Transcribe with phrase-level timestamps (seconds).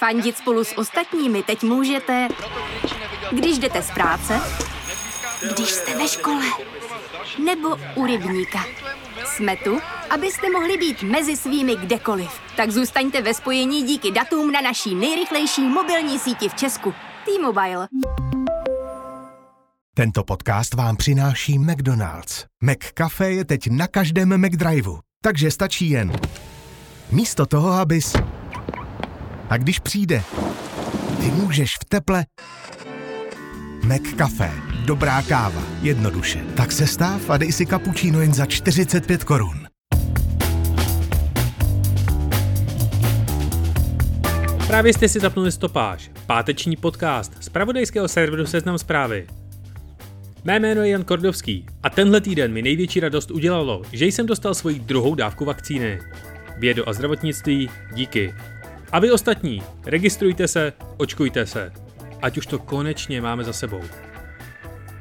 [0.00, 2.28] Fandit spolu s ostatními teď můžete,
[3.32, 4.40] když jdete z práce,
[5.54, 6.44] když jste ve škole,
[7.44, 8.64] nebo u rybníka.
[9.24, 12.30] Jsme tu, abyste mohli být mezi svými kdekoliv.
[12.56, 16.94] Tak zůstaňte ve spojení díky datům na naší nejrychlejší mobilní síti v Česku.
[17.24, 17.88] T-Mobile.
[19.94, 22.46] Tento podcast vám přináší McDonald's.
[22.62, 26.12] McCafe je teď na každém McDriveu, takže stačí jen
[27.10, 28.12] místo toho, abys...
[29.50, 30.22] A když přijde,
[31.20, 32.24] ty můžeš v teple...
[33.84, 34.50] McCafe.
[34.84, 35.62] Dobrá káva.
[35.82, 36.44] Jednoduše.
[36.56, 39.66] Tak se stáv a dej si kapučíno jen za 45 korun.
[44.66, 49.26] Právě jste si zapnuli stopáž, páteční podcast z pravodejského serveru Seznam zprávy.
[50.44, 54.54] Mé jméno je Jan Kordovský a tenhle týden mi největší radost udělalo, že jsem dostal
[54.54, 56.00] svoji druhou dávku vakcíny.
[56.58, 58.34] Vědu a zdravotnictví, díky.
[58.92, 61.72] A vy ostatní, registrujte se, očkujte se.
[62.22, 63.80] Ať už to konečně máme za sebou.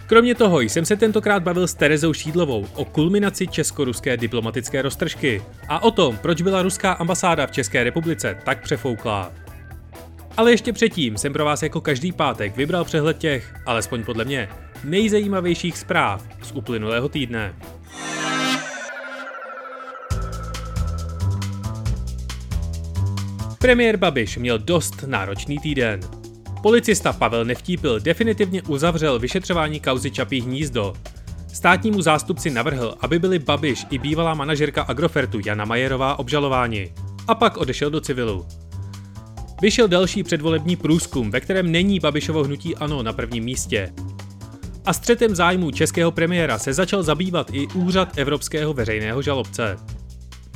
[0.07, 5.83] Kromě toho jsem se tentokrát bavil s Terezou Šídlovou o kulminaci česko-ruské diplomatické roztržky a
[5.83, 9.31] o tom, proč byla ruská ambasáda v České republice tak přefouklá.
[10.37, 14.49] Ale ještě předtím jsem pro vás jako každý pátek vybral přehled těch, alespoň podle mě,
[14.83, 17.55] nejzajímavějších zpráv z uplynulého týdne.
[23.61, 25.99] Premiér Babiš měl dost náročný týden.
[26.63, 30.93] Policista Pavel Nevtípil definitivně uzavřel vyšetřování kauzy Čapí hnízdo.
[31.53, 36.93] Státnímu zástupci navrhl, aby byli Babiš i bývalá manažerka Agrofertu Jana Majerová obžalováni.
[37.27, 38.45] A pak odešel do civilu.
[39.61, 43.93] Vyšel další předvolební průzkum, ve kterém není Babišovo hnutí ANO na prvním místě.
[44.85, 49.77] A střetem zájmů českého premiéra se začal zabývat i úřad Evropského veřejného žalobce.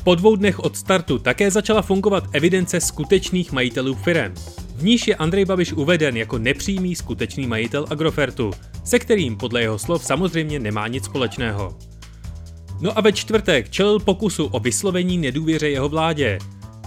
[0.03, 4.33] Po dvou dnech od startu také začala fungovat evidence skutečných majitelů firem.
[4.75, 8.51] V níž je Andrej Babiš uveden jako nepřímý skutečný majitel Agrofertu,
[8.83, 11.77] se kterým podle jeho slov samozřejmě nemá nic společného.
[12.81, 16.39] No a ve čtvrtek čelil pokusu o vyslovení nedůvěře jeho vládě,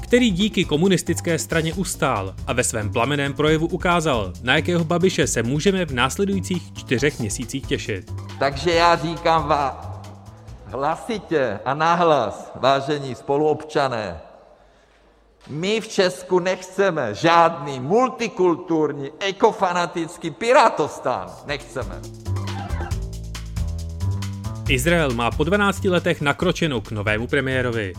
[0.02, 5.42] který díky komunistické straně ustál a ve svém plameném projevu ukázal, na jakého Babiše se
[5.42, 8.12] můžeme v následujících čtyřech měsících těšit.
[8.38, 9.95] Takže já říkám vám
[10.66, 14.20] hlasitě a nahlas, vážení spoluobčané,
[15.48, 21.30] my v Česku nechceme žádný multikulturní, ekofanatický pirátostán.
[21.46, 22.00] Nechceme.
[24.68, 27.92] Izrael má po 12 letech nakročenou k novému premiérovi.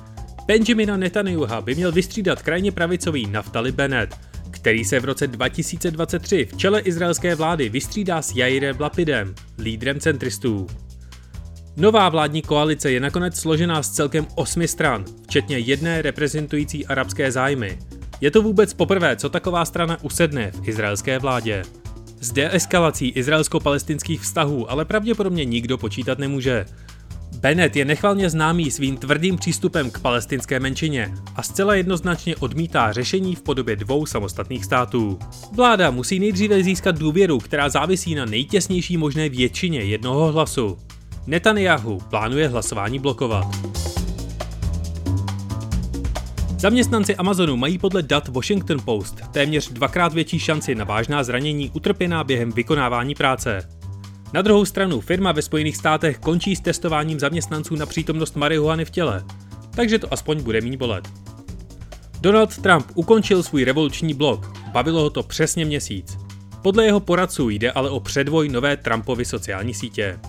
[0.46, 4.18] Benjamina Netanyahu by měl vystřídat krajně pravicový Naftali Bennett,
[4.52, 10.68] který se v roce 2023 v čele izraelské vlády vystřídá s Jairem Lapidem, lídrem centristů.
[11.80, 17.80] Nová vládní koalice je nakonec složená z celkem osmi stran, včetně jedné reprezentující arabské zájmy.
[18.22, 21.64] Je to vůbec poprvé, co taková strana usedne v izraelské vládě.
[22.20, 26.66] S deeskalací izraelsko-palestinských vztahů ale pravděpodobně nikdo počítat nemůže.
[27.40, 33.36] Bennett je nechvalně známý svým tvrdým přístupem k palestinské menšině a zcela jednoznačně odmítá řešení
[33.36, 35.20] v podobě dvou samostatných států.
[35.54, 40.78] Vláda musí nejdříve získat důvěru, která závisí na nejtěsnější možné většině jednoho hlasu.
[41.28, 43.48] Netanyahu plánuje hlasování blokovat.
[46.58, 52.24] Zaměstnanci Amazonu mají podle dat Washington Post téměř dvakrát větší šanci na vážná zranění utrpěná
[52.24, 53.70] během vykonávání práce.
[54.34, 58.92] Na druhou stranu firma ve Spojených státech končí s testováním zaměstnanců na přítomnost marihuany v
[58.92, 59.24] těle,
[59.76, 61.08] takže to aspoň bude méně bolet.
[62.22, 66.18] Donald Trump ukončil svůj revoluční blok, bavilo ho to přesně měsíc.
[66.62, 70.20] Podle jeho poradců jde ale o předvoj nové Trumpovy sociální sítě.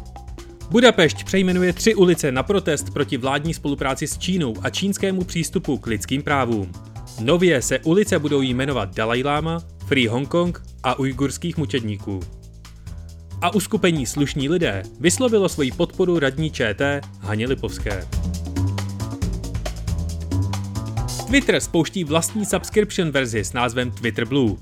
[0.71, 5.87] Budapešť přejmenuje tři ulice na protest proti vládní spolupráci s Čínou a čínskému přístupu k
[5.87, 6.73] lidským právům.
[7.21, 12.21] Nově se ulice budou jmenovat Dalai Lama, Free Hong Kong a ujgurských mučedníků.
[13.41, 18.09] A uskupení Slušní lidé vyslovilo svoji podporu radní ČT Haně Lipovské.
[21.27, 24.57] Twitter spouští vlastní subscription verzi s názvem Twitter Blue.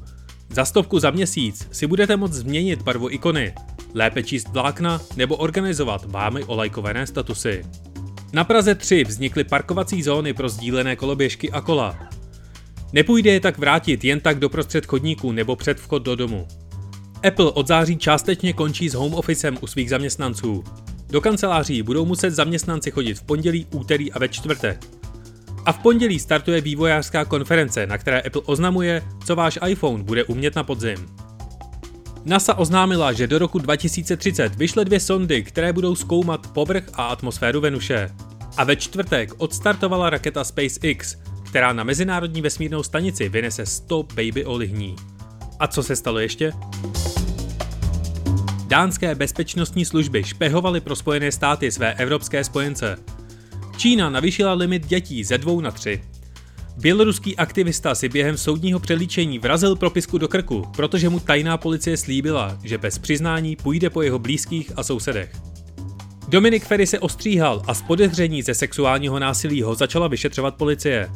[0.51, 3.55] Za stovku za měsíc si budete moct změnit barvu ikony,
[3.97, 7.65] lépe číst vlákna nebo organizovat vámi olajkované statusy.
[8.33, 11.99] Na Praze 3 vznikly parkovací zóny pro sdílené koloběžky a kola.
[12.93, 16.47] Nepůjde je tak vrátit jen tak do prostřed chodníků nebo před vchod do domu.
[17.29, 20.65] Apple od září částečně končí s home officem u svých zaměstnanců.
[21.09, 24.87] Do kanceláří budou muset zaměstnanci chodit v pondělí, úterý a ve čtvrtek.
[25.65, 30.57] A v pondělí startuje vývojářská konference, na které Apple oznamuje, co váš iPhone bude umět
[30.57, 31.26] na podzim.
[32.27, 37.61] NASA oznámila, že do roku 2030 vyšle dvě sondy, které budou zkoumat povrch a atmosféru
[37.61, 38.11] Venuše.
[38.57, 44.97] A ve čtvrtek odstartovala raketa SpaceX, která na Mezinárodní vesmírnou stanici vynese 100 baby olihní.
[45.59, 46.53] A co se stalo ještě?
[48.67, 52.97] Dánské bezpečnostní služby špehovaly pro Spojené státy své evropské spojence.
[53.77, 56.03] Čína navýšila limit dětí ze dvou na tři.
[56.77, 62.59] Běloruský aktivista si během soudního přelíčení vrazil propisku do krku, protože mu tajná policie slíbila,
[62.63, 65.33] že bez přiznání půjde po jeho blízkých a sousedech.
[66.29, 71.11] Dominik Ferry se ostříhal a z podezření ze sexuálního násilí ho začala vyšetřovat policie.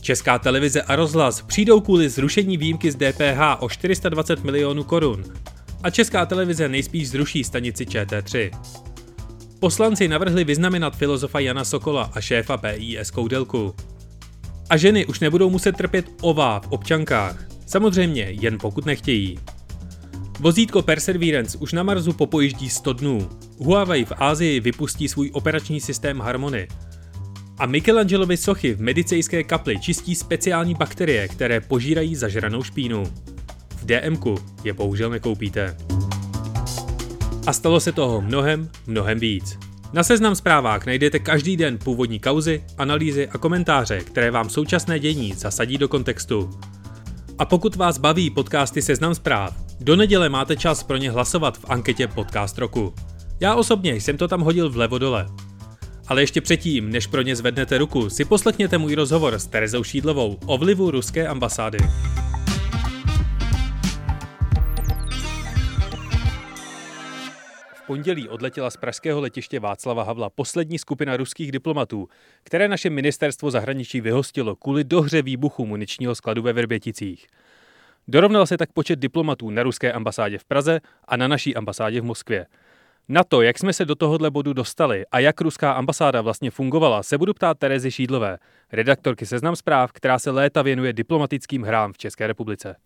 [0.00, 5.24] Česká televize a rozhlas přijdou kvůli zrušení výjimky z DPH o 420 milionů korun.
[5.82, 8.50] A Česká televize nejspíš zruší stanici ČT3.
[9.60, 13.74] Poslanci navrhli vyznamenat filozofa Jana Sokola a šéfa PIS Koudelku.
[14.70, 17.46] A ženy už nebudou muset trpět ová v občankách.
[17.66, 19.38] Samozřejmě jen pokud nechtějí.
[20.40, 23.28] Vozítko Perseverance už na Marsu popojíždí 100 dnů.
[23.58, 26.68] Huawei v Ázii vypustí svůj operační systém Harmony.
[27.58, 33.04] A Michelangelovy sochy v medicejské kapli čistí speciální bakterie, které požírají zažranou špínu.
[33.76, 34.34] V DMku
[34.64, 35.76] je bohužel nekoupíte.
[37.46, 39.58] A stalo se toho mnohem, mnohem víc.
[39.94, 45.32] Na seznam zprávách najdete každý den původní kauzy, analýzy a komentáře, které vám současné dění
[45.32, 46.50] zasadí do kontextu.
[47.38, 51.64] A pokud vás baví podcasty Seznam zpráv, do neděle máte čas pro ně hlasovat v
[51.68, 52.94] anketě Podcast roku.
[53.40, 55.26] Já osobně jsem to tam hodil vlevo dole.
[56.06, 60.38] Ale ještě předtím, než pro ně zvednete ruku, si poslechněte můj rozhovor s Terezou Šídlovou
[60.46, 61.78] o vlivu ruské ambasády.
[67.86, 72.08] Pondělí odletěla z pražského letiště Václava Havla poslední skupina ruských diplomatů,
[72.42, 77.26] které naše ministerstvo zahraničí vyhostilo kvůli dohře výbuchu muničního skladu ve Vrběticích.
[78.08, 82.04] Dorovnal se tak počet diplomatů na ruské ambasádě v Praze a na naší ambasádě v
[82.04, 82.46] Moskvě.
[83.08, 87.02] Na to, jak jsme se do tohohle bodu dostali a jak ruská ambasáda vlastně fungovala,
[87.02, 88.38] se budu ptát Terezy Šídlové,
[88.72, 92.76] redaktorky Seznam zpráv, která se léta věnuje diplomatickým hrám v České republice.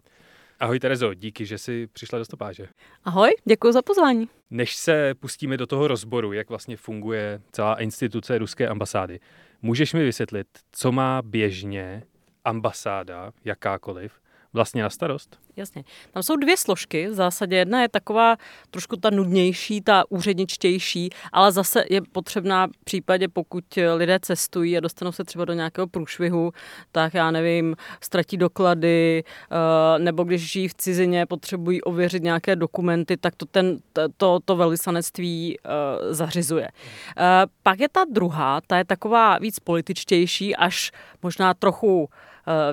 [0.61, 2.69] Ahoj Terezo, díky, že jsi přišla do stopáže.
[3.05, 4.29] Ahoj, děkuji za pozvání.
[4.51, 9.21] Než se pustíme do toho rozboru, jak vlastně funguje celá instituce ruské ambasády,
[9.63, 12.03] můžeš mi vysvětlit, co má běžně
[12.45, 14.21] ambasáda, jakákoliv,
[14.59, 15.39] vlastně na starost?
[15.57, 15.85] Jasně.
[16.13, 17.09] Tam jsou dvě složky.
[17.09, 18.37] V zásadě jedna je taková
[18.71, 23.65] trošku ta nudnější, ta úředničtější, ale zase je potřebná v případě, pokud
[23.95, 26.53] lidé cestují a dostanou se třeba do nějakého průšvihu,
[26.93, 33.17] tak já nevím, ztratí doklady, eh, nebo když žijí v cizině, potřebují ověřit nějaké dokumenty,
[33.17, 33.79] tak to ten,
[34.17, 35.69] to, to velvyslanectví eh,
[36.15, 36.69] zařizuje.
[36.69, 37.23] Eh,
[37.63, 42.09] pak je ta druhá, ta je taková víc političtější, až možná trochu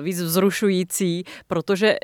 [0.00, 1.96] víc vzrušující, protože eh,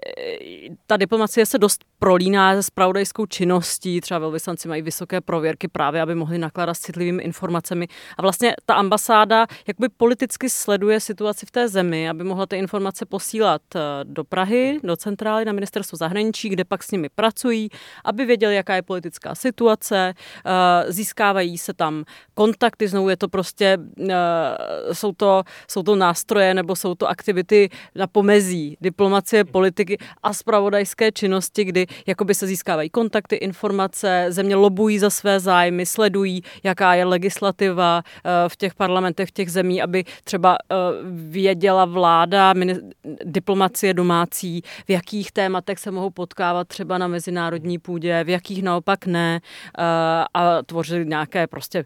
[0.87, 6.15] ta diplomacie se dost prolíná se spravodajskou činností, třeba velvyslanci mají vysoké prověrky právě, aby
[6.15, 7.89] mohli nakládat s citlivými informacemi.
[8.19, 13.07] A vlastně ta ambasáda jakoby politicky sleduje situaci v té zemi, aby mohla ty informace
[13.07, 17.69] posílat eh, do Prahy, do centrály na ministerstvo zahraničí, kde pak s nimi pracují,
[18.05, 20.15] aby věděli, jaká je politická situace,
[20.89, 22.05] získávají se tam
[22.35, 23.79] kontakty, znovu je to prostě,
[24.93, 27.62] jsou to, jsou to nástroje nebo jsou to aktivity
[27.95, 34.99] na pomezí diplomacie, politiky a spravodajské činnosti, kdy jakoby se získávají kontakty, informace, země lobují
[34.99, 40.05] za své zájmy, sledují, jaká je legislativa eh, v těch parlamentech, v těch zemí, aby
[40.25, 40.75] třeba eh,
[41.29, 42.55] věděla vláda,
[43.25, 49.07] diplomacie domácí, v jakých tématech se mohou potkávat třeba na mezinárodní půdě, v jakých naopak
[49.07, 49.83] ne eh,
[50.35, 51.85] a tvořili nějaké prostě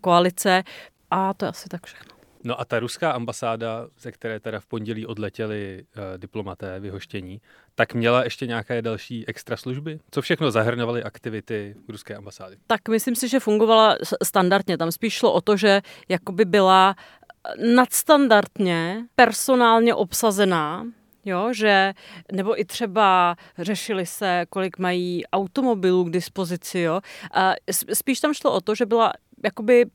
[0.00, 0.62] koalice.
[1.10, 2.15] A to je asi tak všechno.
[2.46, 7.40] No a ta ruská ambasáda, ze které teda v pondělí odletěli uh, diplomaté vyhoštění,
[7.74, 10.00] tak měla ještě nějaké další extra služby?
[10.10, 12.56] Co všechno zahrnovaly aktivity ruské ambasády?
[12.66, 14.78] Tak myslím si, že fungovala standardně.
[14.78, 20.86] Tam spíš šlo o to, že jakoby byla eh, nadstandardně personálně obsazená
[21.28, 21.94] Jo, že,
[22.32, 27.00] nebo i třeba řešili se, kolik mají automobilů k dispozici, jo.
[27.34, 27.54] A
[27.92, 29.12] spíš tam šlo o to, že byla
[29.44, 29.86] jakoby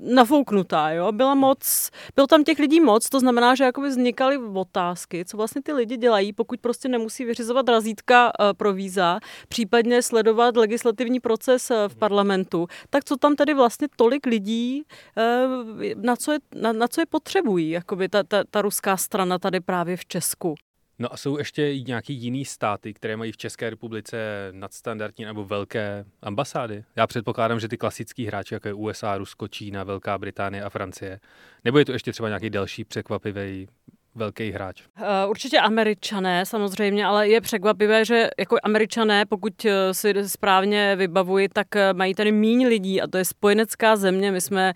[0.00, 5.24] nafouknutá, jo, byla moc, byl tam těch lidí moc, to znamená, že jakoby vznikaly otázky,
[5.24, 10.56] co vlastně ty lidi dělají, pokud prostě nemusí vyřizovat razítka eh, pro víza, případně sledovat
[10.56, 14.82] legislativní proces eh, v parlamentu, tak co tam tedy vlastně tolik lidí,
[15.18, 19.38] eh, na co je, na, na co je potřebují, jakoby ta, ta, ta ruská strana
[19.38, 20.54] tady právě v Česku.
[20.98, 26.04] No a jsou ještě nějaký jiný státy, které mají v České republice nadstandardní nebo velké
[26.22, 26.84] ambasády?
[26.96, 31.20] Já předpokládám, že ty klasický hráči, jako je USA, Rusko, Čína, Velká Británie a Francie.
[31.64, 33.68] Nebo je to ještě třeba nějaký další překvapivý
[34.14, 34.82] velký hráč?
[35.00, 41.66] Uh, určitě američané samozřejmě, ale je překvapivé, že jako američané, pokud si správně vybavuji, tak
[41.92, 44.32] mají tady míň lidí a to je spojenecká země.
[44.32, 44.72] My, jsme,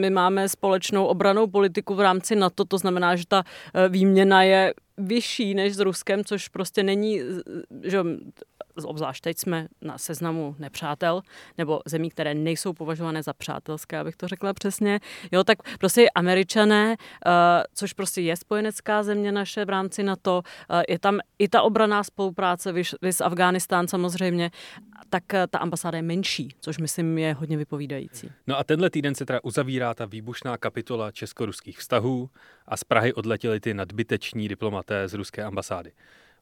[0.00, 3.42] my máme společnou obranou politiku v rámci NATO, to znamená, že ta
[3.88, 7.20] výměna je vyšší než s Ruskem, což prostě není,
[7.82, 8.04] že
[8.84, 11.22] obzvlášť teď jsme na seznamu nepřátel,
[11.58, 15.00] nebo zemí, které nejsou považované za přátelské, abych to řekla přesně.
[15.32, 17.32] Jo, tak prostě američané, uh,
[17.74, 22.04] což prostě je spojenecká země naše v rámci NATO, uh, je tam i ta obraná
[22.04, 24.50] spolupráce, vys, vys Afghánistán samozřejmě,
[25.10, 28.30] tak uh, ta ambasáda je menší, což myslím je hodně vypovídající.
[28.46, 32.30] No a tenhle týden se teda uzavírá ta výbušná kapitola česko-ruských vztahů
[32.66, 35.92] a z Prahy odletěli ty nadbyteční diplomaté z ruské ambasády.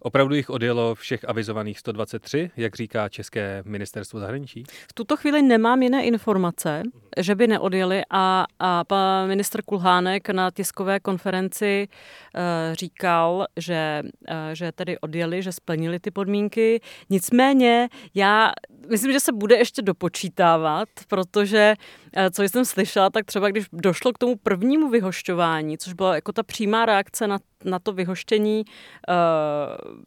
[0.07, 4.65] Opravdu jich odjelo všech avizovaných 123, jak říká České ministerstvo zahraničí?
[4.89, 6.83] V tuto chvíli nemám jiné informace,
[7.19, 11.89] že by neodjeli a, a pan ministr Kulhánek na tiskové konferenci
[12.35, 16.81] e, říkal, že, e, že tedy odjeli, že splnili ty podmínky.
[17.11, 18.53] Nicméně já
[18.91, 21.75] myslím, že se bude ještě dopočítávat, protože
[22.17, 26.33] e, co jsem slyšela, tak třeba když došlo k tomu prvnímu vyhošťování, což byla jako
[26.33, 29.15] ta přímá reakce na na to vyhoštění uh,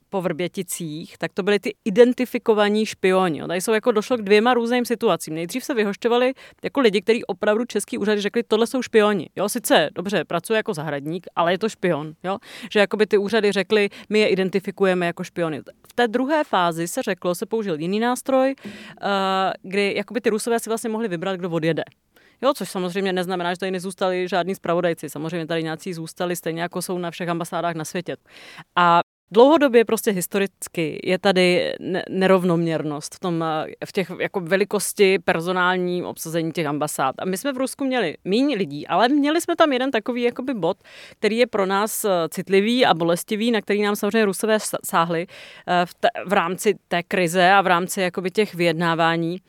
[0.10, 3.42] po Vrběticích, tak to byly ty identifikovaní špioni.
[3.48, 5.34] Tady jsou jako došlo k dvěma různým situacím.
[5.34, 6.34] Nejdřív se vyhošťovali
[6.64, 9.30] jako lidi, kteří opravdu český úřady řekli, tohle jsou špioni.
[9.36, 12.14] Jo, sice dobře, pracuje jako zahradník, ale je to špion.
[12.24, 12.38] Jo?
[12.72, 15.62] Že jakoby ty úřady řekly, my je identifikujeme jako špiony.
[15.90, 18.72] V té druhé fázi se řeklo, se použil jiný nástroj, uh,
[19.64, 21.84] kdy jakoby ty rusové si vlastně mohli vybrat, kdo odjede.
[22.42, 25.10] Jo, což samozřejmě neznamená, že tady nezůstali žádní zpravodajci.
[25.10, 28.18] Samozřejmě tady nějací zůstali stejně jako jsou na všech ambasádách na světě.
[28.76, 29.02] A
[29.32, 31.74] Dlouhodobě prostě historicky je tady
[32.10, 33.46] nerovnoměrnost v, tom,
[33.86, 37.16] v těch jako velikosti personální obsazení těch ambasád.
[37.20, 40.54] A my jsme v Rusku měli méně lidí, ale měli jsme tam jeden takový jakoby
[40.54, 40.78] bod,
[41.20, 45.28] který je pro nás eh, citlivý a bolestivý, na který nám samozřejmě Rusové sáhli
[45.68, 49.42] eh, v, te, v rámci té krize a v rámci jakoby těch vyjednávání.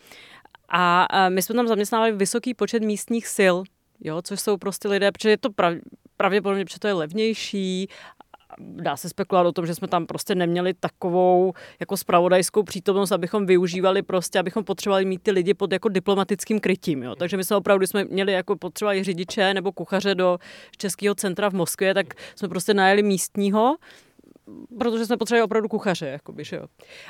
[0.68, 3.56] A my jsme tam zaměstnávali vysoký počet místních sil,
[4.00, 5.74] jo, což jsou prostě lidé, protože je to prav,
[6.16, 7.88] pravděpodobně, protože to je levnější
[8.58, 13.46] dá se spekulovat o tom, že jsme tam prostě neměli takovou jako spravodajskou přítomnost, abychom
[13.46, 17.02] využívali prostě, abychom potřebovali mít ty lidi pod jako diplomatickým krytím.
[17.02, 17.14] Jo.
[17.14, 20.38] Takže my jsme opravdu jsme měli jako potřebovali řidiče nebo kuchaře do
[20.76, 22.06] Českého centra v Moskvě, tak
[22.36, 23.76] jsme prostě najeli místního,
[24.78, 26.06] protože jsme potřebovali opravdu kuchaře.
[26.06, 26.64] Jakoby, že jo.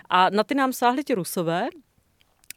[0.08, 1.68] A na ty nám sáhli ti rusové,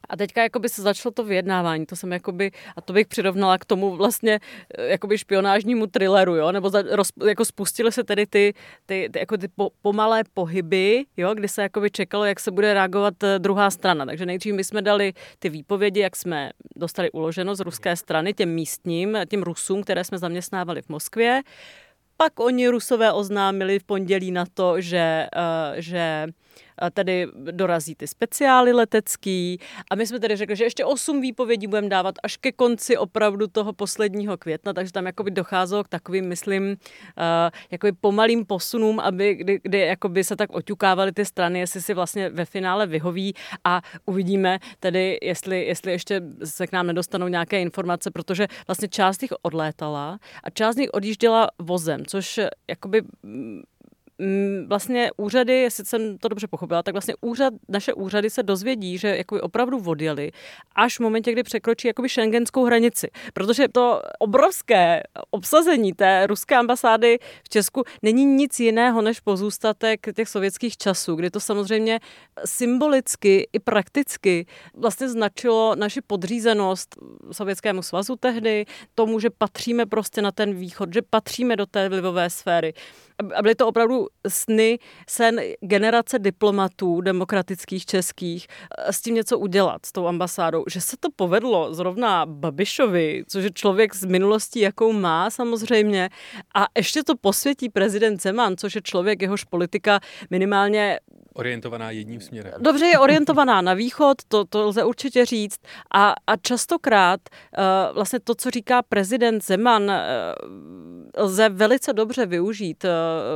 [0.08, 3.64] a teďka jakoby se začalo to vyjednávání, to jsem jakoby, a to bych přirovnala k
[3.64, 4.40] tomu vlastně
[4.78, 8.54] eh, jakoby špionážnímu thrilleru, jo, nebo za, roz, jako spustily se tedy ty,
[8.86, 12.74] ty, ty, jako ty po, pomalé pohyby, jo, kdy se jakoby čekalo, jak se bude
[12.74, 14.06] reagovat eh, druhá strana.
[14.06, 18.48] Takže nejdřív my jsme dali ty výpovědi, jak jsme dostali uloženo z ruské strany těm
[18.48, 21.42] místním, těm Rusům, které jsme zaměstnávali v Moskvě.
[22.16, 26.26] Pak oni Rusové oznámili v pondělí na to, že, uh, že
[26.90, 29.58] tedy dorazí ty speciály letecký.
[29.90, 33.46] A my jsme tedy řekli, že ještě osm výpovědí budeme dávat až ke konci opravdu
[33.46, 36.76] toho posledního května, takže tam jakoby docházelo k takovým, myslím, uh,
[37.70, 42.28] jakoby pomalým posunům, aby, kdy, kdy jakoby se tak oťukávaly ty strany, jestli si vlastně
[42.28, 43.34] ve finále vyhoví.
[43.64, 49.22] A uvidíme tedy, jestli, jestli ještě se k nám nedostanou nějaké informace, protože vlastně část
[49.22, 53.62] jich odlétala a část z nich odjížděla vozem, což jakoby Mm,
[54.66, 59.16] vlastně úřady, jestli jsem to dobře pochopila, tak vlastně úřad, naše úřady se dozvědí, že
[59.16, 60.30] jakoby opravdu odjeli
[60.74, 63.08] až v momentě, kdy překročí jakoby šengenskou hranici.
[63.34, 70.28] Protože to obrovské obsazení té ruské ambasády v Česku není nic jiného než pozůstatek těch
[70.28, 72.00] sovětských časů, kdy to samozřejmě
[72.44, 76.96] symbolicky i prakticky vlastně značilo naši podřízenost
[77.32, 78.64] Sovětskému svazu tehdy,
[78.94, 82.74] tomu, že patříme prostě na ten východ, že patříme do té vlivové sféry
[83.34, 84.78] a byly to opravdu sny,
[85.08, 88.46] sen generace diplomatů demokratických českých
[88.90, 90.64] s tím něco udělat, s tou ambasádou.
[90.70, 96.10] Že se to povedlo zrovna Babišovi, což je člověk z minulostí, jakou má samozřejmě,
[96.54, 101.00] a ještě to posvětí prezident Zeman, což je člověk, jehož politika minimálně
[101.34, 102.52] Orientovaná jedním směrem.
[102.58, 105.60] Dobře je orientovaná na východ, to, to lze určitě říct.
[105.94, 107.20] A, a častokrát
[107.58, 109.90] uh, vlastně to, co říká prezident Zeman, uh,
[111.16, 112.90] lze velice dobře využít uh,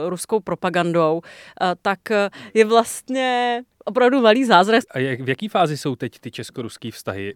[0.08, 2.16] ruskou propagandou, uh, tak uh,
[2.54, 4.84] je vlastně opravdu malý zázrak.
[4.90, 7.34] A jak, v jaký fázi jsou teď ty česko-ruské vztahy?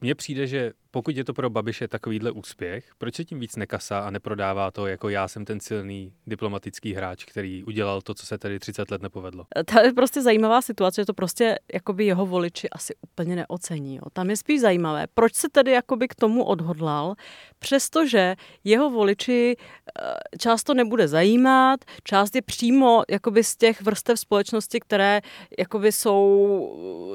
[0.00, 3.98] Mně přijde, že pokud je to pro Babiše takovýhle úspěch, proč se tím víc nekasá
[3.98, 8.38] a neprodává to jako já jsem ten silný diplomatický hráč, který udělal to, co se
[8.38, 9.46] tady 30 let nepovedlo?
[9.64, 13.96] To je prostě zajímavá situace, že to prostě jakoby jeho voliči asi úplně neocení.
[13.96, 14.02] Jo.
[14.12, 17.14] Tam je spíš zajímavé, proč se tedy jakoby k tomu odhodlal,
[17.58, 24.20] přestože jeho voliči eh, část to nebude zajímat, část je přímo jakoby z těch vrstev
[24.20, 25.20] společnosti, které
[25.58, 26.20] jakoby jsou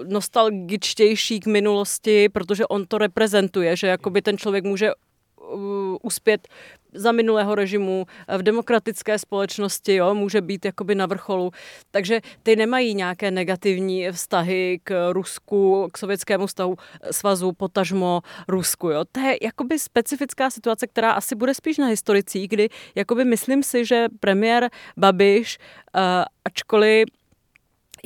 [0.07, 6.47] nostalgičtější k minulosti, protože on to reprezentuje, že jakoby ten člověk může uh, uspět
[6.93, 8.05] za minulého režimu
[8.37, 11.51] v demokratické společnosti, jo, může být jakoby na vrcholu.
[11.91, 16.75] Takže ty nemají nějaké negativní vztahy k Rusku, k sovětskému stavu,
[17.11, 18.89] svazu, potažmo Rusku.
[18.89, 19.03] Jo.
[19.11, 23.85] To je jakoby specifická situace, která asi bude spíš na historicích, kdy jakoby myslím si,
[23.85, 25.57] že premiér Babiš,
[25.95, 26.01] uh,
[26.45, 27.05] ačkoliv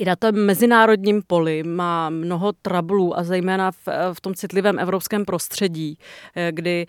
[0.00, 5.24] i na tom mezinárodním poli má mnoho trablů a zejména v, v tom citlivém evropském
[5.24, 5.98] prostředí,
[6.36, 6.86] eh, kdy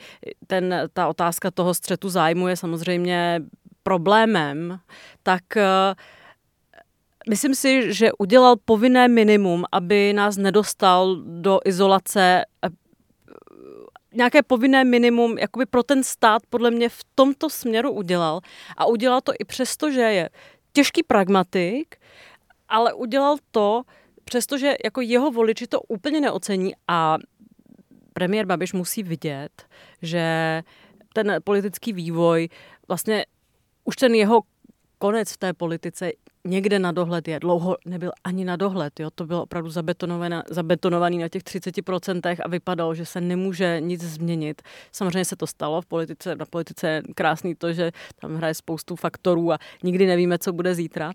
[0.48, 3.42] ten, ta otázka toho střetu zájmu je samozřejmě
[3.84, 4.80] problémem,
[5.24, 5.94] tak eh,
[7.30, 12.70] myslím si, že udělal povinné minimum, aby nás nedostal do izolace eh,
[14.14, 18.40] nějaké povinné minimum jakoby pro ten stát podle mě v tomto směru udělal.
[18.78, 20.30] A udělal to i přesto, že je
[20.74, 21.96] těžký pragmatik,
[22.72, 23.84] ale udělal to,
[24.24, 27.18] přestože jako jeho voliči to úplně neocení a
[28.14, 29.68] premiér Babiš musí vidět,
[30.02, 30.24] že
[31.14, 32.50] ten politický vývoj,
[32.88, 33.26] vlastně
[33.84, 34.42] už ten jeho
[34.98, 36.12] konec v té politice
[36.46, 37.40] někde na dohled je.
[37.40, 39.10] Dlouho nebyl ani na dohled, jo?
[39.16, 39.70] to bylo opravdu
[40.50, 44.62] zabetonovaný na těch 30% a vypadalo, že se nemůže nic změnit.
[44.92, 48.96] Samozřejmě se to stalo v politice, na politice je krásný to, že tam hraje spoustu
[48.96, 51.14] faktorů a nikdy nevíme, co bude zítra.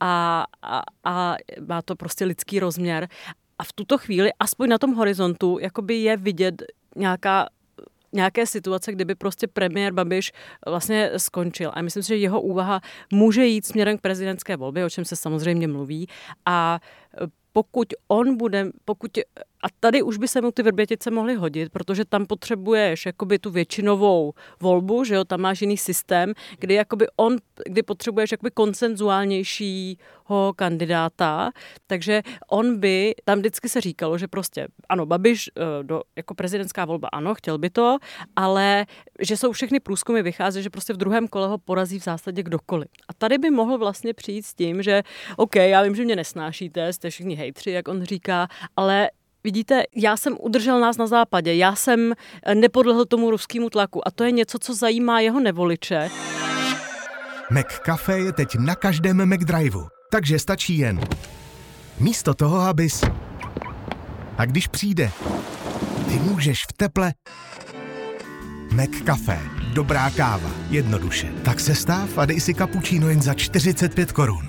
[0.00, 1.36] A, a, a
[1.68, 3.08] má to prostě lidský rozměr.
[3.58, 6.62] A v tuto chvíli, aspoň na tom horizontu, jakoby je vidět
[6.96, 7.46] nějaká
[8.12, 10.32] nějaké situace, kdyby prostě premiér Babiš
[10.66, 11.70] vlastně skončil.
[11.74, 12.80] A myslím si, že jeho úvaha
[13.12, 16.06] může jít směrem k prezidentské volbě, o čem se samozřejmě mluví.
[16.46, 16.80] A
[17.52, 19.18] pokud on bude, pokud,
[19.62, 23.50] a tady už by se mu ty vrbětice mohly hodit, protože tam potřebuješ jakoby tu
[23.50, 27.36] většinovou volbu, že jo, tam máš jiný systém, kdy jakoby on,
[27.66, 31.50] kdy potřebuješ jakoby konsenzuálnějšího kandidáta,
[31.86, 36.84] takže on by, tam vždycky se říkalo, že prostě, ano, Babiš eh, do, jako prezidentská
[36.84, 37.96] volba, ano, chtěl by to,
[38.36, 38.86] ale
[39.20, 42.88] že jsou všechny průzkumy vychází, že prostě v druhém kole ho porazí v zásadě kdokoliv.
[43.08, 45.02] A tady by mohl vlastně přijít s tím, že
[45.36, 49.10] OK, já vím, že mě nesnášíte, jste všichni hejtři, jak on říká, ale
[49.44, 52.12] Vidíte, já jsem udržel nás na západě, já jsem
[52.42, 56.08] eh, nepodlehl tomu ruskému tlaku a to je něco, co zajímá jeho nevoliče.
[57.50, 61.00] McCafe je teď na každém McDriveu, takže stačí jen
[62.00, 63.04] místo toho, abys...
[64.38, 65.10] A když přijde,
[66.08, 67.12] ty můžeš v teple...
[68.72, 69.38] McCafe.
[69.72, 70.50] Dobrá káva.
[70.70, 71.32] Jednoduše.
[71.44, 74.48] Tak se stáv a dej si kapučíno jen za 45 korun.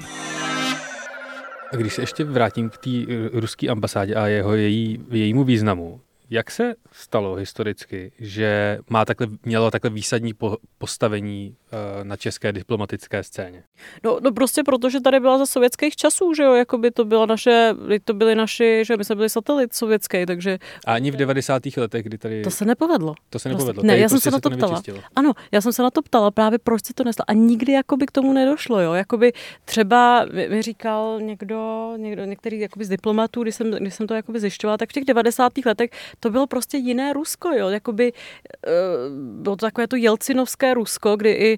[1.72, 2.90] A když se ještě vrátím k té
[3.34, 9.72] ruské ambasádě a jeho, její, jejímu významu, jak se stalo historicky, že má takhle, mělo
[9.72, 13.64] takhle výsadní po, postavení uh, na české diplomatické scéně?
[14.04, 17.06] No, no prostě proto, že tady byla za sovětských časů, že jo, jako by to
[17.06, 17.74] bylo naše,
[18.06, 20.58] to byly naši, že my jsme byli satelit sovětský, takže...
[20.86, 21.64] A ani v 90.
[21.78, 22.42] letech, kdy tady...
[22.42, 23.16] To se nepovedlo.
[23.30, 23.74] To se nepovedlo.
[23.74, 24.82] Prostě, ne, já jsem prostě se na to ptala.
[25.16, 27.26] Ano, já jsem se na to ptala, právě proč se to neslo.
[27.28, 28.94] A nikdy jakoby k tomu nedošlo, jo.
[28.94, 29.34] Jakoby
[29.66, 34.40] třeba mi říkal někdo, někdo některý jakoby z diplomatů, když jsem, když jsem to jakoby
[34.40, 35.54] zjišťovala, tak v těch 90.
[35.66, 35.90] letech
[36.24, 41.32] to bylo prostě jiné Rusko, jo, jakoby uh, bylo to takové to jelcinovské Rusko, kdy,
[41.32, 41.58] i,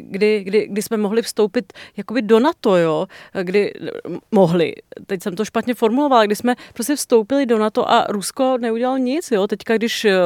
[0.00, 3.06] kdy, kdy, kdy jsme mohli vstoupit jakoby do NATO, jo,
[3.42, 3.72] kdy
[4.30, 4.74] mohli,
[5.06, 9.30] teď jsem to špatně formulovala, kdy jsme prostě vstoupili do NATO a Rusko neudělalo nic,
[9.30, 10.18] jo, teďka když eh,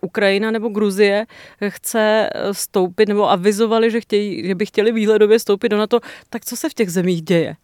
[0.00, 1.26] Ukrajina nebo Gruzie
[1.68, 6.56] chce vstoupit nebo avizovali, že, chtějí, že by chtěli výhledově vstoupit do NATO, tak co
[6.56, 7.56] se v těch zemích děje?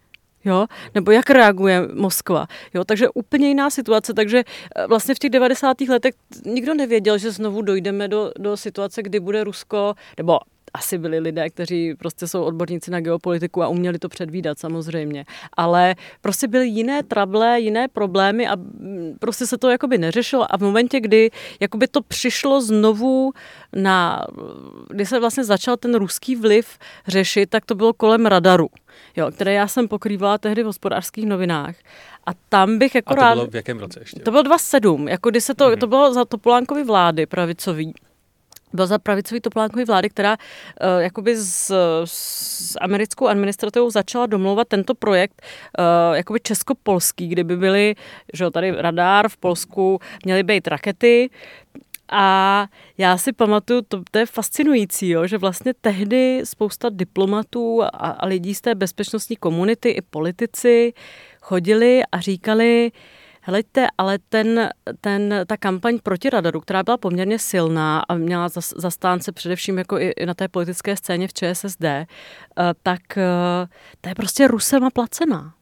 [0.45, 4.45] Jo, nebo jak reaguje Moskva, jo, takže úplně jiná situace, takže
[4.77, 5.81] eh, vlastně v těch 90.
[5.81, 6.15] letech
[6.47, 10.39] nikdo nevěděl, že znovu dojdeme do, do situace, kdy bude Rusko, nebo
[10.75, 15.25] asi byli lidé, kteří prostě jsou odborníci na geopolitiku a uměli to předvídat samozřejmě.
[15.57, 20.57] Ale prostě byly jiné trable, jiné problémy a mm, prostě se to jakoby neřešilo a
[20.57, 21.31] v momentě, kdy
[21.61, 23.33] jakoby to přišlo znovu
[23.77, 24.27] na,
[24.89, 28.69] kdy se vlastně začal ten ruský vliv řešit, tak to bylo kolem radaru
[29.17, 31.75] jo, které já jsem pokrývala tehdy v hospodářských novinách.
[32.27, 34.21] A tam bych jako A to bylo v jakém roce ještě?
[34.21, 35.79] To bylo 2007, jako kdy se to, mm-hmm.
[35.79, 37.95] to bylo za Topolánkovy vlády pravicový.
[38.73, 44.95] Byla za pravicový Topolánkový vlády, která uh, jakoby s, s americkou administrativou začala domlouvat tento
[44.95, 47.95] projekt uh, jakoby česko-polský, kde by byly,
[48.35, 51.31] že tady radar v Polsku, měly být rakety,
[52.13, 52.67] A
[52.99, 58.27] já si pamatuju, to, to je fascinující, jo, že vlastně tehdy spousta diplomatů a, a
[58.27, 60.93] lidí z té bezpečnostní komunity i politici
[61.41, 62.93] chodili a říkali,
[63.43, 69.33] Hleďte, ale ten, ten, ta kampaň proti radaru, která byla poměrně silná a měla zastánce
[69.33, 72.07] především jako i, i na té politické scéně v ČSSD, eh,
[72.83, 73.25] tak eh,
[74.01, 75.55] ta je prostě Rusem placená.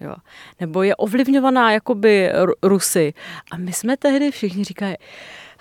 [0.00, 0.14] Jo.
[0.60, 3.14] Nebo je ovlivňovaná jakoby Rusy.
[3.50, 4.96] A my jsme tehdy všichni říkali,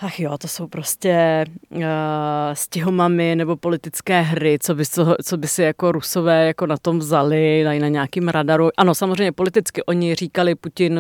[0.02, 1.84] ach jo, to jsou prostě uh,
[2.54, 7.00] stihomamy nebo politické hry, co by, co, co by si jako rusové jako na tom
[7.00, 8.70] vzali, na, na nějakým radaru.
[8.78, 11.00] Ano, samozřejmě politicky oni říkali Putin,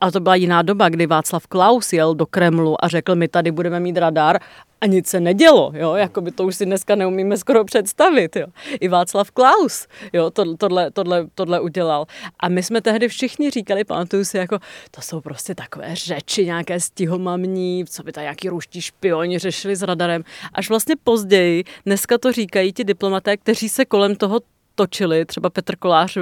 [0.00, 3.50] ale to byla jiná doba, kdy Václav Klaus jel do Kremlu a řekl, my tady
[3.50, 4.38] budeme mít radar
[4.82, 8.46] a nic se nedělo, jo, jako by to už si dneska neumíme skoro představit, jo.
[8.80, 12.06] I Václav Klaus, jo, to, tohle, tohle, tohle udělal.
[12.40, 14.58] A my jsme tehdy všichni říkali, pamatuju si, jako,
[14.90, 19.82] to jsou prostě takové řeči, nějaké stihomamní, co by ta nějaký ruští špioni řešili s
[19.82, 20.24] radarem.
[20.52, 24.40] Až vlastně později, dneska to říkají ti diplomaté, kteří se kolem toho
[24.74, 25.24] točili.
[25.24, 26.18] Třeba Petr Kolář,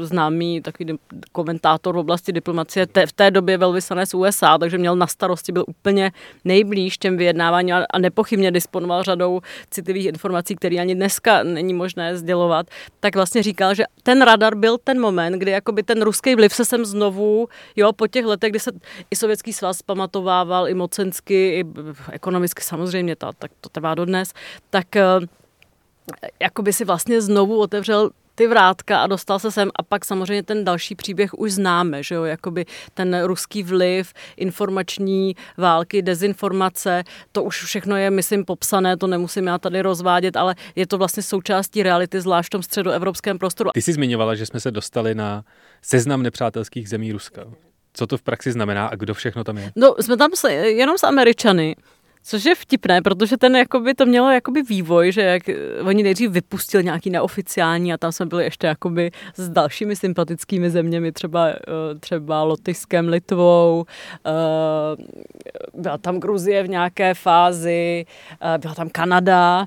[0.00, 0.98] známý takový
[1.32, 5.64] komentátor v oblasti diplomacie, te, v té době velvyslanec USA, takže měl na starosti, byl
[5.66, 6.12] úplně
[6.44, 12.16] nejblíž těm vyjednávání a, a nepochybně disponoval řadou citlivých informací, které ani dneska není možné
[12.16, 12.66] sdělovat.
[13.00, 16.64] Tak vlastně říkal, že ten radar byl ten moment, kdy jakoby ten ruský vliv se
[16.64, 18.70] sem znovu, jo, po těch letech, kdy se
[19.10, 21.64] i sovětský svaz pamatovával, i mocensky, i
[22.12, 24.32] ekonomicky samozřejmě, to, tak to trvá dodnes,
[24.70, 24.86] tak
[26.22, 30.42] eh, jakoby si vlastně znovu otevřel ty vrátka a dostal se sem a pak samozřejmě
[30.42, 37.42] ten další příběh už známe, že jo, jakoby ten ruský vliv, informační války, dezinformace, to
[37.42, 41.82] už všechno je, myslím, popsané, to nemusím já tady rozvádět, ale je to vlastně součástí
[41.82, 43.70] reality, zvlášť v tom středoevropském prostoru.
[43.74, 45.44] Ty jsi zmiňovala, že jsme se dostali na
[45.82, 47.44] seznam nepřátelských zemí Ruska.
[47.92, 49.72] Co to v praxi znamená a kdo všechno tam je?
[49.76, 51.76] No, jsme tam jenom s Američany.
[52.28, 55.42] Což je vtipné, protože ten jakoby, to mělo jakoby vývoj, že jak,
[55.84, 61.12] oni nejdřív vypustili nějaký neoficiální a tam jsme byli ještě jakoby s dalšími sympatickými zeměmi,
[61.12, 61.54] třeba, eh,
[62.00, 63.84] třeba Lotyšskem, Litvou,
[64.26, 64.30] eh,
[65.74, 68.06] byla tam Gruzie v nějaké fázi,
[68.54, 69.66] eh, byla tam Kanada,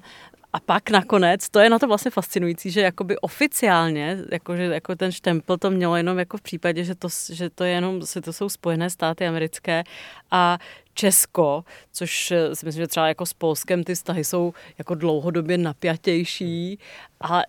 [0.54, 4.96] a pak nakonec, to je na to vlastně fascinující, že jakoby oficiálně, jako, že, jako
[4.96, 8.22] ten štempel to mělo jenom jako v případě, že to, že to je jenom, že
[8.22, 9.84] to jsou Spojené státy americké
[10.32, 10.58] a
[10.94, 15.58] Česko, což eh, si myslím, že třeba jako s Polskem ty vztahy jsou jako dlouhodobě
[15.58, 16.80] napjatější
[17.22, 17.42] a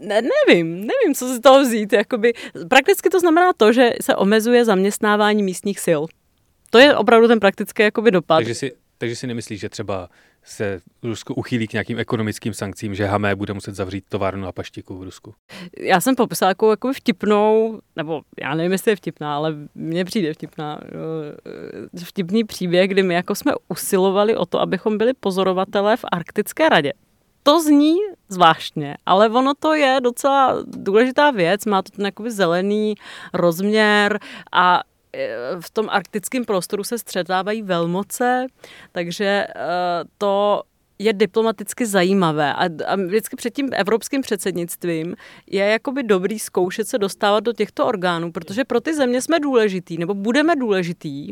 [0.00, 1.92] ne, nevím, nevím, co si toho vzít.
[1.92, 2.32] Jakoby,
[2.68, 6.02] prakticky to znamená to, že se omezuje zaměstnávání místních sil.
[6.70, 8.36] To je opravdu ten praktický jakoby dopad.
[8.36, 10.08] Takže si, takže si nemyslíš, že třeba
[10.44, 14.98] se Rusko uchýlí k nějakým ekonomickým sankcím, že Hamé bude muset zavřít továrnu na paštiku
[14.98, 15.34] v Rusku?
[15.78, 20.34] Já jsem popisala jako, jako vtipnou, nebo já nevím, jestli je vtipná, ale mně přijde
[20.34, 20.80] vtipná,
[22.04, 26.92] vtipný příběh, kdy my jako jsme usilovali o to, abychom byli pozorovatelé v Arktické radě.
[27.42, 27.96] To zní
[28.28, 32.94] zvláštně, ale ono to je docela důležitá věc, má to ten jakoby zelený
[33.34, 34.18] rozměr
[34.52, 34.80] a
[35.60, 38.46] v tom arktickém prostoru se střetávají velmoce,
[38.92, 39.54] takže eh,
[40.18, 40.62] to
[41.02, 42.54] je diplomaticky zajímavé.
[42.54, 47.86] A, a vždycky před tím evropským předsednictvím je jakoby dobrý zkoušet se dostávat do těchto
[47.86, 51.28] orgánů, protože pro ty země jsme důležitý, nebo budeme důležitý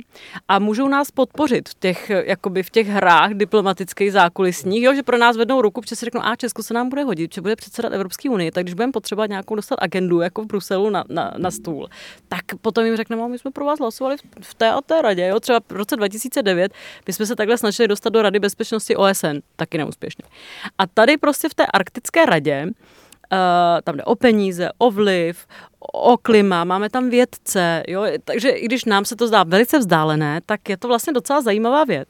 [0.48, 5.18] a můžou nás podpořit v těch, jakoby v těch hrách diplomatických zákulisních, jo, že pro
[5.18, 7.92] nás vednou ruku, protože si řeknou, a Česko se nám bude hodit, že bude předsedat
[7.92, 11.50] Evropské unii, tak když budeme potřebovat nějakou dostat agendu, jako v Bruselu na, na, na
[11.50, 11.88] stůl,
[12.28, 15.40] tak potom jim řekneme, my jsme pro vás hlasovali v té a té radě, jo,
[15.40, 16.72] třeba v roce 2009
[17.06, 20.25] my jsme se takhle snažili dostat do Rady bezpečnosti OSN taky neúspěšně.
[20.79, 22.66] A tady prostě v té arktické radě
[23.33, 23.38] Uh,
[23.85, 25.46] tam jde o peníze, o vliv,
[25.92, 28.05] o klima, máme tam vědce, jo?
[28.25, 31.85] takže i když nám se to zdá velice vzdálené, tak je to vlastně docela zajímavá
[31.85, 32.09] věc.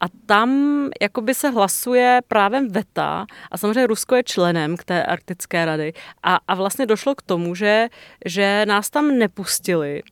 [0.00, 0.50] A tam
[1.02, 6.38] jakoby se hlasuje právem VETA a samozřejmě Rusko je členem k té arktické rady a,
[6.48, 7.88] a vlastně došlo k tomu, že,
[8.26, 10.02] že nás tam nepustili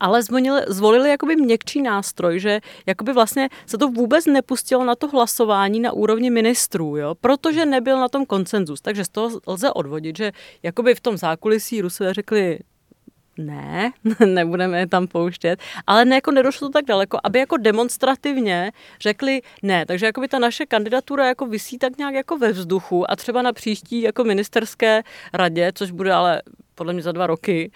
[0.00, 5.08] ale zvolili, zvolili jakoby měkčí nástroj, že jakoby vlastně se to vůbec nepustilo na to
[5.08, 8.80] hlasování na úrovni ministrů, jo, protože nebyl na tom koncenzus.
[8.80, 10.32] Takže z toho lze odvodit, že
[10.62, 12.58] jakoby v tom zákulisí Rusové řekli,
[13.38, 13.92] ne,
[14.26, 19.42] nebudeme je tam pouštět, ale ne, jako nedošlo to tak daleko, aby jako demonstrativně řekli
[19.62, 23.16] ne, takže jako by ta naše kandidatura jako vysí tak nějak jako ve vzduchu a
[23.16, 26.42] třeba na příští jako ministerské radě, což bude ale
[26.74, 27.70] podle mě za dva roky,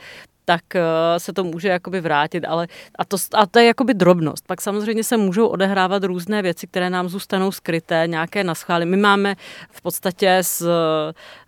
[0.44, 0.80] tak eh,
[1.18, 2.66] se to může jakoby vrátit, ale
[2.98, 4.46] a to, a to je jakoby drobnost.
[4.46, 8.86] Pak samozřejmě se můžou odehrávat různé věci, které nám zůstanou skryté, nějaké naschvály.
[8.86, 9.34] My máme
[9.70, 10.62] v podstatě z,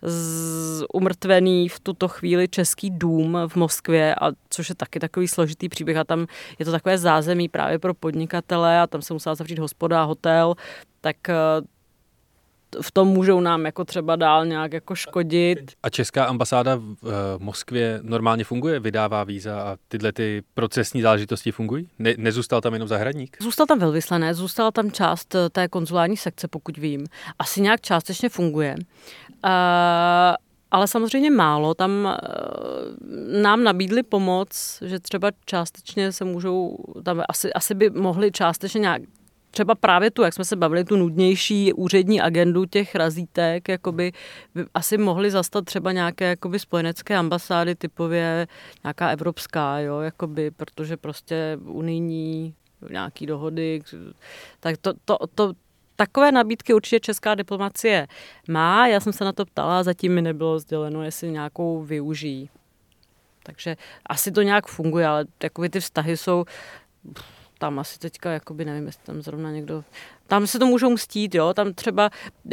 [0.01, 5.69] z umrtvený v tuto chvíli Český dům v Moskvě, a což je taky takový složitý
[5.69, 6.27] příběh a tam
[6.59, 10.55] je to takové zázemí právě pro podnikatele a tam se musela zavřít hospoda, hotel,
[11.01, 11.33] tak eh,
[12.81, 15.71] v tom můžou nám jako třeba dál nějak jako škodit.
[15.83, 17.09] A česká ambasáda v uh,
[17.39, 21.89] Moskvě normálně funguje, vydává víza a tyhle ty procesní záležitosti fungují?
[21.99, 23.37] Ne, nezůstal tam jenom zahradník?
[23.41, 27.05] Zůstal tam velvyslanec, zůstala tam část eh, té konzulární sekce, pokud vím.
[27.39, 28.75] Asi nějak částečně funguje.
[29.45, 29.51] Uh,
[30.71, 31.73] ale samozřejmě málo.
[31.73, 38.31] Tam uh, nám nabídli pomoc, že třeba částečně se můžou, tam asi, asi by mohli
[38.31, 39.01] částečně nějak
[39.57, 44.11] třeba právě tu, jak jsme se bavili, tu nudnější úřední agendu těch razítek, jakoby
[44.55, 48.47] by asi mohli zastat třeba nějaké jakoby spojenecké ambasády typově
[48.83, 52.53] nějaká evropská, jo, jakoby, protože prostě unijní
[52.89, 53.81] nějaký dohody,
[54.59, 55.53] tak to, to, to,
[55.95, 58.07] takové nabídky určitě česká diplomacie
[58.49, 58.87] má.
[58.87, 62.49] Já jsem se na to ptala, zatím mi nebylo sděleno, jestli nějakou využijí.
[63.43, 66.45] Takže asi to nějak funguje, ale takové ty vztahy jsou
[67.57, 69.83] tam asi teďka, jakoby nevím, jestli tam zrovna někdo
[70.27, 72.09] tam se to můžou mstít, jo, tam třeba
[72.45, 72.51] uh,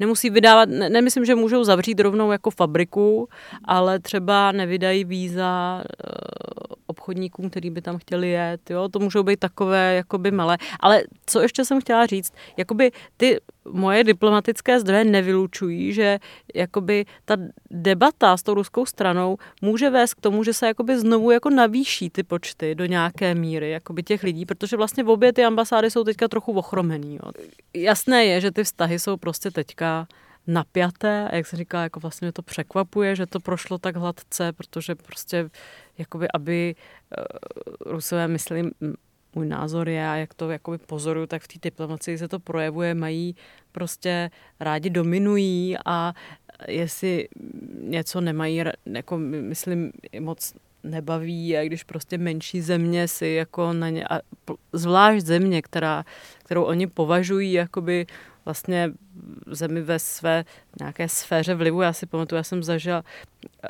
[0.00, 3.28] nemusí vydávat, ne, nemyslím, že můžou zavřít rovnou jako fabriku,
[3.64, 9.40] ale třeba nevydají víza uh, obchodníkům, který by tam chtěli jet, jo, to můžou být
[9.40, 10.58] takové jakoby malé.
[10.80, 16.18] Ale co ještě jsem chtěla říct, jakoby ty moje diplomatické zdroje nevylučují, že
[16.54, 17.36] jakoby ta
[17.70, 22.10] debata s tou ruskou stranou může vést k tomu, že se jakoby znovu jako navýší
[22.10, 26.04] ty počty do nějaké míry jakoby těch lidí, protože vlastně v obě ty ambasády jsou
[26.04, 26.52] teďka trochu
[26.92, 27.14] ochromený.
[27.14, 27.32] Jo.
[27.74, 30.06] Jasné je, že ty vztahy jsou prostě teďka
[30.46, 34.52] napjaté a jak se říká, jako vlastně mě to překvapuje, že to prošlo tak hladce,
[34.52, 35.50] protože prostě
[35.98, 36.74] jakoby, aby
[37.18, 38.70] uh, Rusové, myslím,
[39.34, 42.94] můj názor je a jak to jakoby pozoruju, tak v té diplomacii se to projevuje,
[42.94, 43.36] mají
[43.72, 46.12] prostě rádi dominují a
[46.68, 47.28] jestli
[47.78, 54.04] něco nemají, jako myslím, moc nebaví a když prostě menší země si jako na ně,
[54.10, 54.20] a
[54.72, 56.04] zvlášť země, která,
[56.44, 58.06] kterou oni považují jakoby
[58.44, 58.90] vlastně
[59.46, 60.44] zemi ve své
[60.80, 61.82] nějaké sféře vlivu.
[61.82, 63.04] Já si pamatuju, já jsem zažila,
[63.64, 63.68] eh,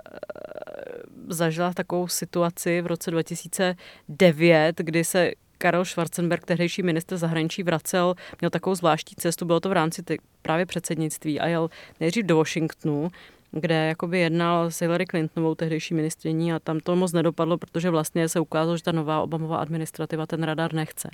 [1.28, 8.50] zažila takovou situaci v roce 2009, kdy se Karel Schwarzenberg, tehdejší minister zahraničí, vracel, měl
[8.50, 11.70] takovou zvláštní cestu, bylo to v rámci ty, právě předsednictví a jel
[12.00, 13.10] nejdřív do Washingtonu,
[13.52, 18.28] kde jakoby jednal s Hillary Clintonovou, tehdejší ministriní a tam to moc nedopadlo, protože vlastně
[18.28, 21.10] se ukázalo, že ta nová Obamová administrativa ten radar nechce.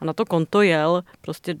[0.00, 1.56] A na to konto jel prostě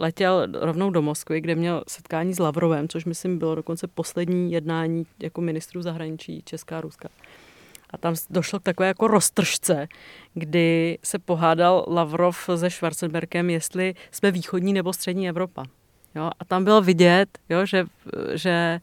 [0.00, 5.06] letěl rovnou do Moskvy, kde měl setkání s Lavrovem, což myslím bylo dokonce poslední jednání
[5.18, 7.08] jako ministrů zahraničí Česká a Ruska.
[7.90, 9.88] A tam došlo k takové jako roztržce,
[10.34, 15.64] kdy se pohádal Lavrov se Schwarzenberkem, jestli jsme východní nebo střední Evropa.
[16.14, 16.30] Jo?
[16.38, 17.86] A tam bylo vidět, jo, že,
[18.34, 18.80] že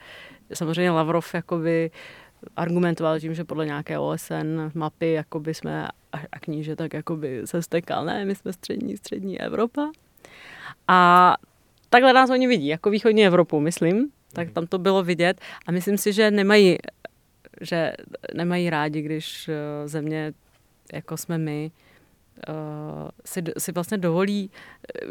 [0.54, 1.92] samozřejmě Lavrov jakoby
[2.56, 5.88] argumentoval tím, že podle nějaké OSN mapy jakoby jsme
[6.32, 9.92] a kníže tak jakoby se stekal, ne, my jsme střední, střední Evropa.
[10.88, 11.34] A
[11.90, 15.98] takhle nás oni vidí, jako východní Evropu, myslím, tak tam to bylo vidět a myslím
[15.98, 16.78] si, že nemají,
[17.62, 17.94] že
[18.34, 20.34] nemají rádi, když eh, země,
[20.94, 21.72] jako jsme my,
[22.50, 24.52] uh, si, si vlastně dovolí,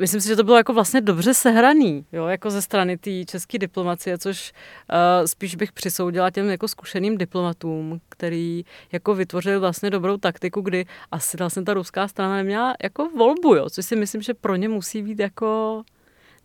[0.01, 3.59] myslím si, že to bylo jako vlastně dobře sehraný, jo, jako ze strany té české
[3.59, 4.53] diplomacie, což
[4.93, 10.87] uh, spíš bych přisoudila těm jako zkušeným diplomatům, který jako vytvořili vlastně dobrou taktiku, kdy
[11.13, 14.69] asi vlastně ta ruská strana neměla jako volbu, jo, což si myslím, že pro ně
[14.69, 15.83] musí být jako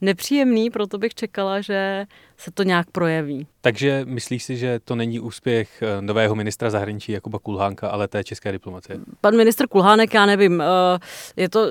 [0.02, 2.06] nepříjemný, proto bych čekala, že
[2.38, 3.48] se to nějak projeví.
[3.62, 8.24] Takže myslíš si, že to není úspěch eh, nového ministra zahraničí Jakuba Kulhánka, ale té
[8.24, 9.00] české diplomacie?
[9.22, 11.00] Pan ministr Kulhánek, já nevím, eh,
[11.36, 11.68] je to,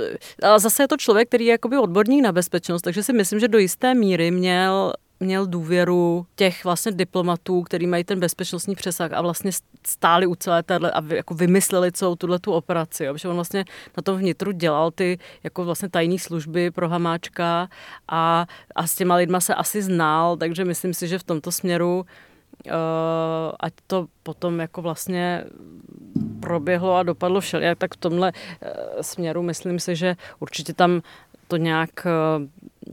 [0.56, 3.58] zase je to člověk, který je jakoby odborník na bezpečnost, takže si myslím, že do
[3.58, 9.50] jisté míry měl měl důvěru těch vlastně diplomatů, který mají ten bezpečnostní přesah a vlastně
[9.86, 13.04] stáli u celé téhle a jako vymysleli celou tuhle tu operaci.
[13.04, 13.14] Jo?
[13.28, 13.64] On vlastně
[13.96, 17.68] na tom vnitru dělal ty jako vlastně tajné služby pro Hamáčka
[18.08, 22.06] a, a s těma lidma se asi znal, takže myslím si, že v tomto směru
[22.66, 22.72] Uh,
[23.60, 25.44] ať to potom jako vlastně
[26.40, 31.02] proběhlo a dopadlo všelijak, tak v tomhle uh, směru myslím si, že určitě tam
[31.50, 32.46] to nějak uh,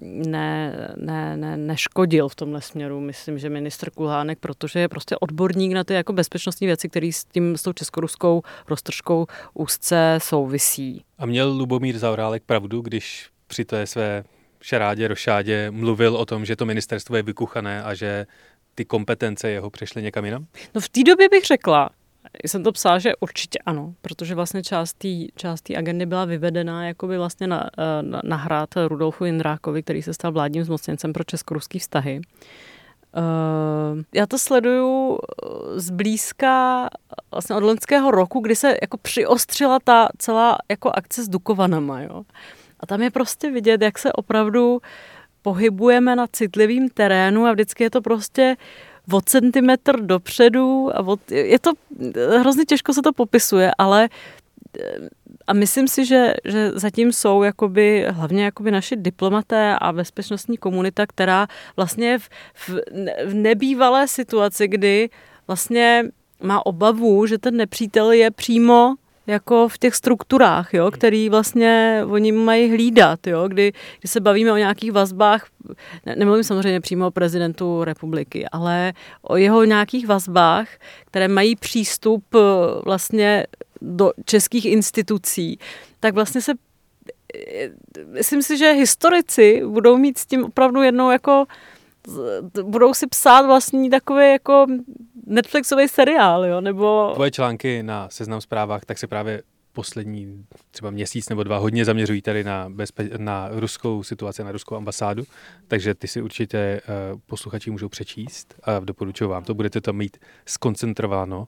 [0.04, 3.00] ne, ne, ne, neškodil v tomhle směru.
[3.00, 7.26] Myslím, že ministr Kulhánek, protože je prostě odborník na ty jako bezpečnostní věci, který s
[7.26, 11.04] tím, s tou českoruskou roztržkou úzce souvisí.
[11.18, 14.24] A měl Lubomír Zaurálek pravdu, když při té své
[14.62, 18.26] šarádě, rošádě mluvil o tom, že to ministerstvo je vykuchané a že
[18.76, 20.46] ty kompetence jeho přešly někam jinam?
[20.76, 21.90] No v té době bych řekla,
[22.46, 27.18] jsem to psala, že určitě ano, protože vlastně část té část agendy byla vyvedena jakoby
[27.18, 27.70] vlastně na,
[28.02, 32.22] na, na hrát Rudolfu Jindrákovi, který se stal vládním zmocněncem pro česko-ruský vztahy.
[33.18, 35.18] Uh, já to sleduju
[35.76, 36.88] zblízka
[37.32, 42.24] vlastně od loňského roku, kdy se jako přiostřila ta celá jako akce s Dukovanama, jo.
[42.80, 44.82] A tam je prostě vidět, jak se opravdu
[45.42, 48.56] pohybujeme na citlivém terénu a vždycky je to prostě
[49.12, 51.72] o centimetr dopředu a od, je to
[52.40, 54.10] hrozně těžko se to popisuje, ale
[55.48, 61.08] a myslím si, že, že zatím jsou jakoby, hlavně jakoby naši diplomaté a bezpečnostní komunita,
[61.08, 62.70] která vlastně v, v,
[63.26, 65.10] v nebývalé situaci, kdy
[65.48, 66.04] vlastně
[66.44, 68.96] má obavu, že ten nepřítel je přímo
[69.28, 74.52] jako v těch strukturách, jo, který vlastně oni mají hlídat, jo, kdy, kdy se bavíme
[74.52, 75.48] o nějakých vazbách,
[76.06, 80.68] ne, nemluvím samozřejmě přímo o prezidentu republiky, ale o jeho nějakých vazbách,
[81.06, 82.40] které mají přístup eh,
[82.86, 83.48] vlastně
[83.82, 85.60] do českých institucí,
[86.00, 86.54] tak vlastně se
[87.36, 87.70] eh,
[88.12, 91.46] myslím si, že historici budou mít s tím opravdu jednou jako
[92.64, 94.66] budou si psát vlastní takový jako
[95.26, 97.12] Netflixový seriál, jo, nebo...
[97.14, 99.44] Tvoje články na Seznam zprávách, tak se právě
[99.74, 104.76] poslední třeba měsíc nebo dva hodně zaměřují tady na, bezpe- na ruskou situaci, na ruskou
[104.76, 105.24] ambasádu,
[105.68, 106.82] takže ty si určitě
[107.14, 111.48] uh, posluchači můžou přečíst a doporučuji vám to, budete to mít skoncentrováno.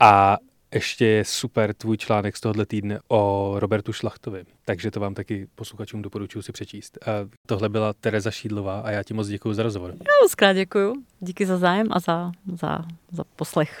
[0.00, 0.38] A
[0.74, 5.46] ještě je super tvůj článek z tohohle týdne o Robertu Šlachtovi, takže to vám taky
[5.54, 6.98] posluchačům doporučuji si přečíst.
[7.08, 7.10] A
[7.46, 9.90] tohle byla Tereza Šídlová a já ti moc děkuji za rozhovor.
[9.90, 10.94] Já moc krát děkuji.
[11.20, 13.80] Díky za zájem a za, za, za poslech.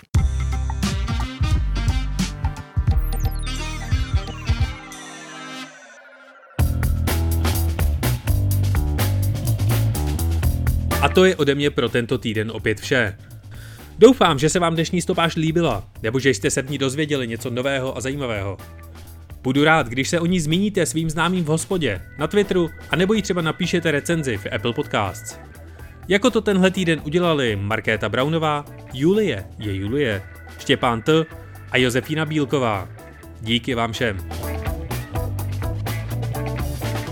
[11.02, 13.16] A to je ode mě pro tento týden opět vše.
[13.98, 17.50] Doufám, že se vám dnešní stopáž líbila, nebo že jste se v ní dozvěděli něco
[17.50, 18.56] nového a zajímavého.
[19.42, 23.14] Budu rád, když se o ní zmíníte svým známým v hospodě, na Twitteru, a nebo
[23.14, 25.38] ji třeba napíšete recenzi v Apple Podcasts.
[26.08, 30.22] Jako to tenhle týden udělali Markéta Braunová, Julie je Julie,
[30.58, 31.24] Štěpán T
[31.70, 32.88] a Josefína Bílková.
[33.40, 34.18] Díky vám všem.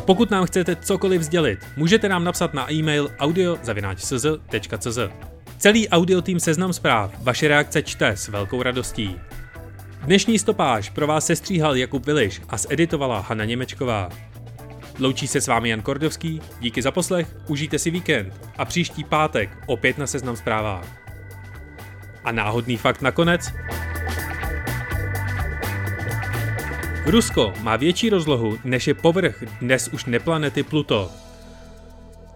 [0.04, 4.98] Pokud nám chcete cokoliv sdělit, můžete nám napsat na e-mail audio.cz.cz.
[5.60, 9.20] Celý audio tým Seznam zpráv vaše reakce čte s velkou radostí.
[10.02, 14.08] Dnešní stopáž pro vás sestříhal Jakub Viliš a zeditovala Hanna Němečková.
[14.98, 19.58] Loučí se s vámi Jan Kordovský, díky za poslech, užijte si víkend a příští pátek
[19.66, 20.86] opět na Seznam zprávách.
[22.24, 23.52] A náhodný fakt nakonec.
[27.06, 31.29] Rusko má větší rozlohu než je povrch dnes už neplanety Pluto.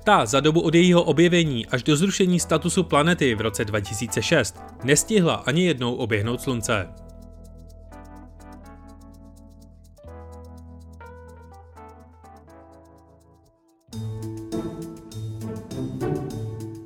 [0.05, 5.35] Ta za dobu od jejího objevení až do zrušení statusu planety v roce 2006 nestihla
[5.35, 6.89] ani jednou oběhnout Slunce.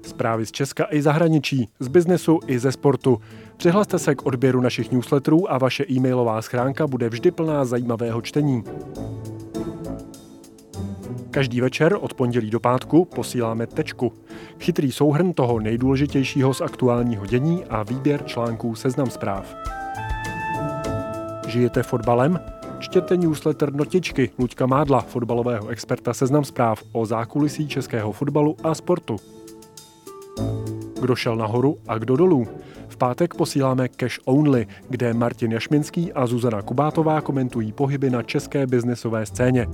[0.07, 3.21] Zprávy z Česka i zahraničí, z biznesu i ze sportu.
[3.57, 8.65] Přihlaste se k odběru našich newsletterů a vaše e-mailová schránka bude vždy plná zajímavého čtení.
[11.39, 14.13] Každý večer od pondělí do pátku posíláme tečku.
[14.61, 19.55] Chytrý souhrn toho nejdůležitějšího z aktuálního dění a výběr článků Seznam zpráv.
[21.49, 22.41] Žijete fotbalem?
[22.79, 29.17] Čtěte newsletter Notičky Luďka Mádla, fotbalového experta Seznam zpráv o zákulisí českého fotbalu a sportu.
[31.01, 32.49] Kdo šel nahoru a kdo dolů?
[32.89, 38.67] V pátek posíláme Cash Only, kde Martin Jašminský a Zuzana Kubátová komentují pohyby na české
[38.67, 39.67] biznesové scéně.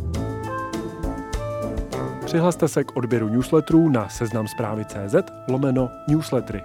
[2.35, 5.15] Přihlaste se k odběru newsletterů na seznamzprávy.cz
[5.49, 6.65] lomeno newslettery.